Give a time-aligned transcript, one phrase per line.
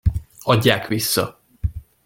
[0.41, 1.39] Adják vissza!